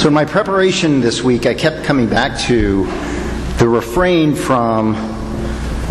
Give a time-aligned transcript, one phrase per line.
[0.00, 2.86] So, in my preparation this week, I kept coming back to
[3.58, 4.94] the refrain from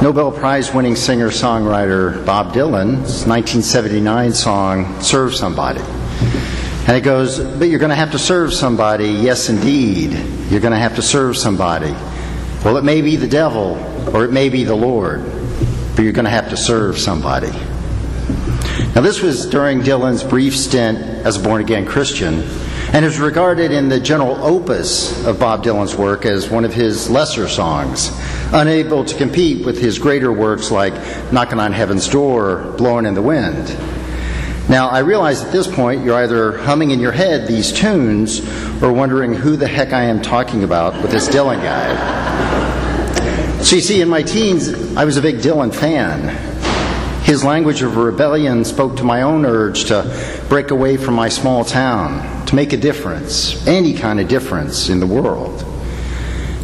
[0.01, 5.81] Nobel Prize winning singer songwriter Bob Dylan's 1979 song, Serve Somebody.
[6.87, 9.09] And it goes, But you're going to have to serve somebody.
[9.09, 10.13] Yes, indeed.
[10.49, 11.91] You're going to have to serve somebody.
[12.65, 13.77] Well, it may be the devil
[14.11, 15.23] or it may be the Lord,
[15.95, 17.51] but you're going to have to serve somebody.
[18.95, 22.41] Now, this was during Dylan's brief stint as a born again Christian
[22.93, 27.09] and is regarded in the general opus of Bob Dylan's work as one of his
[27.09, 28.11] lesser songs,
[28.51, 30.93] unable to compete with his greater works like
[31.31, 33.67] Knocking on Heaven's Door, Blowing in the Wind.
[34.69, 38.39] Now, I realize at this point you're either humming in your head these tunes
[38.81, 42.19] or wondering who the heck I am talking about with this Dylan guy.
[43.61, 46.29] So, you see, in my teens, I was a big Dylan fan.
[47.23, 51.63] His language of rebellion spoke to my own urge to break away from my small
[51.65, 55.61] town, to make a difference, any kind of difference in the world.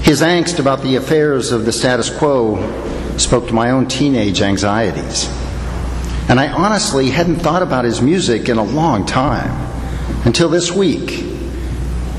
[0.02, 5.28] His angst about the affairs of the status quo spoke to my own teenage anxieties.
[6.28, 9.52] And I honestly hadn't thought about his music in a long time
[10.26, 11.24] until this week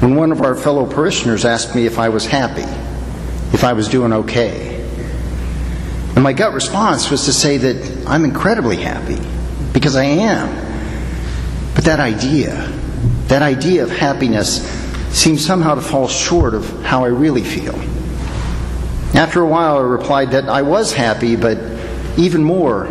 [0.00, 2.62] when one of our fellow parishioners asked me if I was happy,
[3.52, 4.80] if I was doing okay.
[6.14, 9.18] And my gut response was to say that I'm incredibly happy
[9.72, 10.54] because I am.
[11.74, 12.72] But that idea,
[13.28, 14.62] that idea of happiness
[15.10, 17.74] seems somehow to fall short of how I really feel.
[19.14, 21.58] After a while, I replied that I was happy, but
[22.18, 22.86] even more,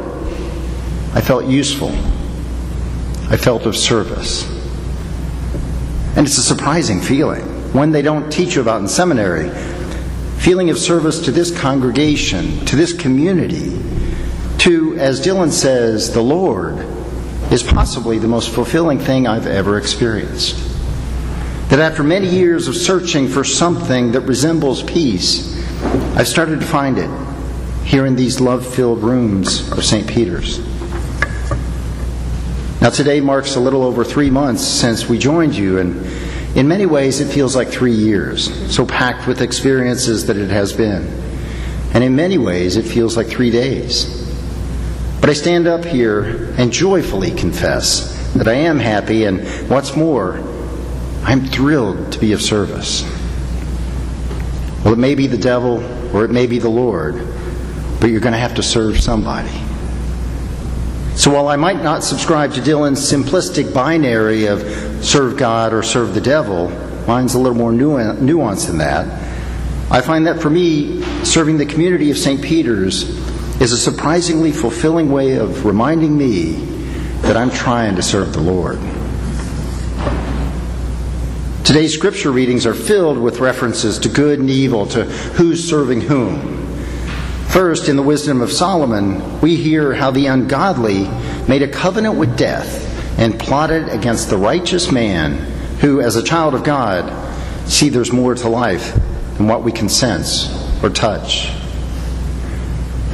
[1.14, 1.89] I felt useful.
[3.30, 4.50] I felt of service.
[6.16, 9.49] And it's a surprising feeling, one they don't teach you about in seminary
[10.45, 13.81] feeling of service to this congregation, to this community,
[14.59, 16.86] to, as Dylan says, the Lord,
[17.56, 20.58] is possibly the most fulfilling thing I've ever experienced.
[21.70, 25.56] That after many years of searching for something that resembles peace,
[26.17, 27.09] I've started to find it
[27.86, 30.05] here in these love filled rooms of St.
[30.05, 30.60] Peter's.
[32.82, 36.05] Now, today marks a little over three months since we joined you, and
[36.58, 40.73] in many ways, it feels like three years, so packed with experiences that it has
[40.73, 41.08] been.
[41.94, 44.24] And in many ways, it feels like three days.
[45.25, 50.36] But I stand up here and joyfully confess that I am happy, and what's more,
[51.23, 53.02] I'm thrilled to be of service.
[54.83, 55.83] Well, it may be the devil
[56.15, 57.15] or it may be the Lord,
[57.99, 59.49] but you're going to have to serve somebody.
[61.15, 64.61] So while I might not subscribe to Dylan's simplistic binary of
[65.03, 66.69] serve God or serve the devil,
[67.08, 69.08] mine's a little more nuanced than that.
[69.89, 72.43] I find that for me, serving the community of St.
[72.43, 73.24] Peter's
[73.60, 76.54] is a surprisingly fulfilling way of reminding me
[77.21, 78.80] that I'm trying to serve the Lord.
[81.64, 86.67] Today's scripture readings are filled with references to good and evil, to who's serving whom.
[87.48, 91.08] First, in the wisdom of Solomon, we hear how the ungodly
[91.48, 95.33] made a covenant with death and plotted against the righteous man
[95.80, 97.10] who, as a child of God,
[97.67, 98.94] see there's more to life
[99.38, 101.49] than what we can sense or touch.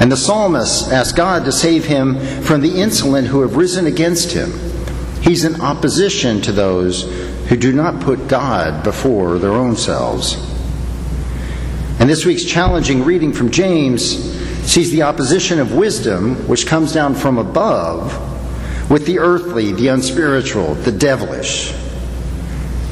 [0.02, 4.32] And the psalmist asks God to save him from the insolent who have risen against
[4.32, 4.52] him.
[5.22, 7.04] He's in opposition to those
[7.48, 10.38] who do not put God before their own selves.
[12.00, 14.02] And this week's challenging reading from James
[14.68, 18.12] sees the opposition of wisdom, which comes down from above,
[18.90, 21.74] with the earthly, the unspiritual, the devilish.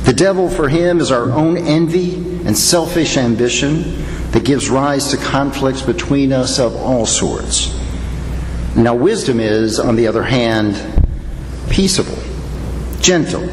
[0.04, 5.18] The devil for him is our own envy and selfish ambition that gives rise to
[5.18, 7.76] conflicts between us of all sorts.
[8.76, 10.76] Now, wisdom is, on the other hand,
[11.70, 12.18] peaceable,
[13.00, 13.48] gentle,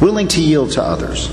[0.00, 1.30] willing to yield to others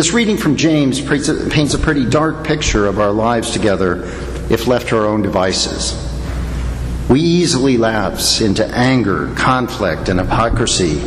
[0.00, 4.04] this reading from James paints a pretty dark picture of our lives together
[4.48, 5.94] if left to our own devices.
[7.10, 11.00] We easily lapse into anger, conflict, and hypocrisy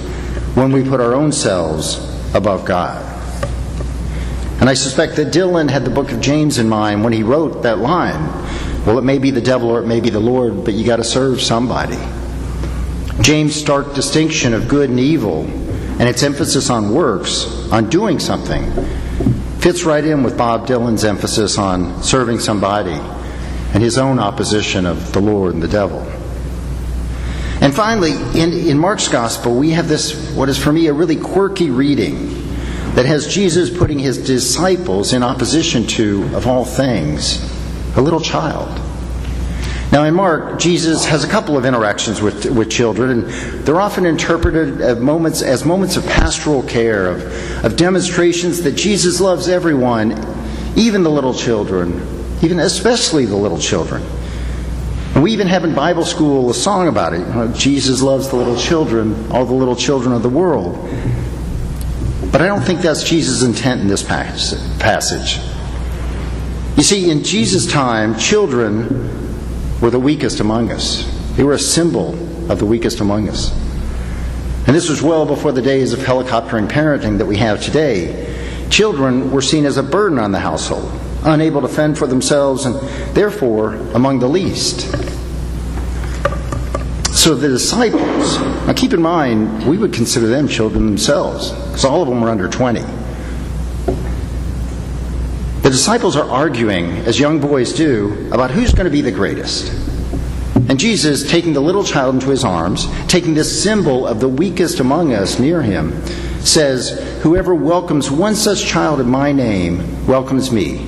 [0.54, 1.98] when we put our own selves
[2.36, 3.13] above God.
[4.60, 7.64] And I suspect that Dylan had the book of James in mind when he wrote
[7.64, 8.28] that line.
[8.86, 10.98] Well, it may be the devil or it may be the Lord, but you got
[10.98, 11.98] to serve somebody.
[13.22, 15.46] James' stark distinction of good and evil
[16.00, 18.72] and its emphasis on works, on doing something,
[19.60, 23.00] fits right in with Bob Dylan's emphasis on serving somebody
[23.74, 26.00] and his own opposition of the Lord and the devil.
[27.62, 31.16] And finally, in, in Mark's gospel, we have this, what is for me a really
[31.16, 32.43] quirky reading
[32.96, 37.42] that has Jesus putting his disciples in opposition to, of all things,
[37.98, 38.80] a little child.
[39.92, 43.24] Now, in Mark, Jesus has a couple of interactions with, with children, and
[43.64, 49.22] they're often interpreted as moments, as moments of pastoral care, of, of demonstrations that Jesus
[49.22, 50.14] loves everyone,
[50.76, 52.02] even the little children,
[52.42, 54.04] even especially the little children.
[55.22, 57.56] We even have in Bible school a song about it.
[57.56, 60.76] Jesus loves the little children, all the little children of the world.
[62.34, 65.40] But I don't think that's Jesus' intent in this passage.
[66.76, 71.06] You see, in Jesus' time, children were the weakest among us.
[71.38, 72.16] They were a symbol
[72.52, 73.52] of the weakest among us.
[74.66, 78.68] And this was well before the days of helicoptering parenting that we have today.
[78.72, 80.92] Children were seen as a burden on the household,
[81.26, 82.76] unable to fend for themselves, and
[83.16, 84.92] therefore among the least.
[87.24, 88.38] So the disciples,
[88.68, 92.28] now keep in mind, we would consider them children themselves, because all of them were
[92.28, 92.82] under 20.
[95.62, 99.72] The disciples are arguing, as young boys do, about who's going to be the greatest.
[100.68, 104.82] And Jesus, taking the little child into his arms, taking this symbol of the weakest
[104.82, 106.06] among us near him,
[106.42, 110.80] says, Whoever welcomes one such child in my name welcomes me.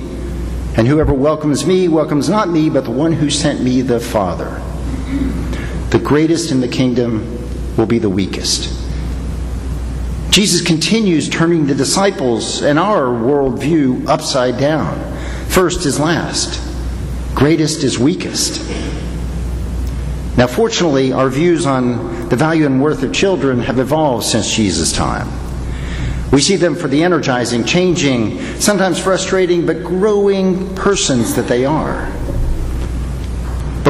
[0.76, 4.62] And whoever welcomes me welcomes not me, but the one who sent me, the Father.
[5.96, 7.24] The greatest in the kingdom
[7.78, 8.70] will be the weakest.
[10.28, 14.94] Jesus continues turning the disciples and our worldview upside down.
[15.48, 16.60] First is last,
[17.34, 18.60] greatest is weakest.
[20.36, 24.92] Now, fortunately, our views on the value and worth of children have evolved since Jesus'
[24.92, 25.28] time.
[26.30, 32.12] We see them for the energizing, changing, sometimes frustrating, but growing persons that they are.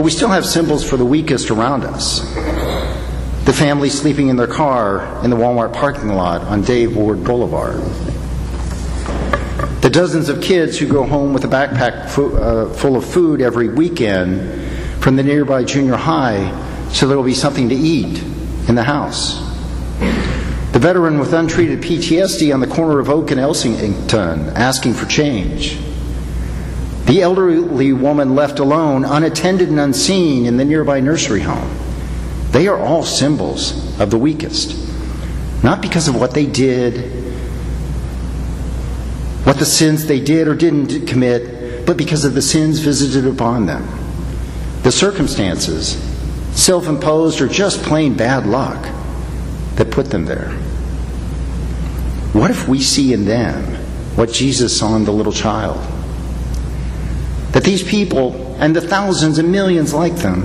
[0.06, 2.20] We still have symbols for the weakest around us.
[3.44, 7.80] The family sleeping in their car in the Walmart parking lot on Dave Ward Boulevard.
[9.80, 13.66] The dozens of kids who go home with a backpack uh, full of food every
[13.68, 16.52] weekend from the nearby junior high
[16.92, 18.22] so there will be something to eat
[18.68, 19.40] in the house.
[20.72, 25.80] The veteran with untreated PTSD on the corner of Oak and Elsington asking for change.
[27.06, 31.70] The elderly woman left alone, unattended and unseen in the nearby nursery home.
[32.50, 34.76] They are all symbols of the weakest.
[35.62, 37.12] Not because of what they did,
[39.44, 43.66] what the sins they did or didn't commit, but because of the sins visited upon
[43.66, 43.86] them
[44.86, 46.00] the circumstances,
[46.52, 48.80] self imposed or just plain bad luck,
[49.74, 50.52] that put them there.
[52.32, 53.64] What if we see in them
[54.14, 55.80] what Jesus saw in the little child?
[57.56, 60.44] That these people and the thousands and millions like them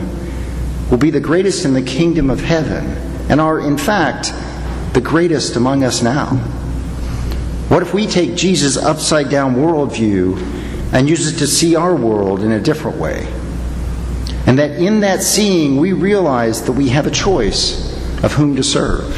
[0.90, 2.86] will be the greatest in the kingdom of heaven
[3.30, 4.32] and are, in fact,
[4.94, 6.28] the greatest among us now.
[7.68, 10.42] What if we take Jesus' upside down worldview
[10.94, 13.28] and use it to see our world in a different way?
[14.48, 17.92] And that in that seeing, we realize that we have a choice
[18.24, 19.10] of whom to serve.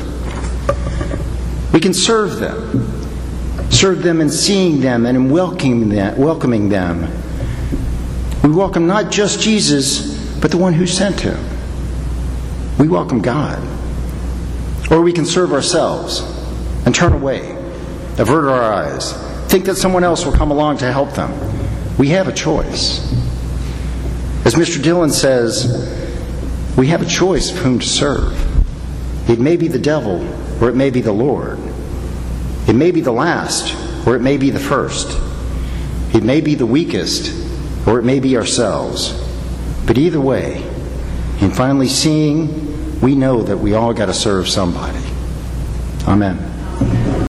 [1.72, 6.18] We can serve them, serve them in seeing them and in welcoming them.
[6.18, 7.23] Welcoming them.
[8.44, 11.40] We welcome not just Jesus, but the one who sent him.
[12.78, 13.66] We welcome God.
[14.92, 16.20] Or we can serve ourselves
[16.86, 17.52] and turn away,
[18.18, 19.14] avert our eyes,
[19.48, 21.32] think that someone else will come along to help them.
[21.98, 23.00] We have a choice.
[24.46, 24.82] As Mr.
[24.82, 29.30] Dylan says, we have a choice of whom to serve.
[29.30, 30.22] It may be the devil,
[30.62, 31.60] or it may be the Lord.
[32.68, 33.74] It may be the last,
[34.06, 35.18] or it may be the first.
[36.14, 37.43] It may be the weakest,
[37.86, 39.20] or it may be ourselves.
[39.86, 40.64] But either way,
[41.42, 45.04] in finally seeing, we know that we all got to serve somebody.
[46.08, 46.53] Amen.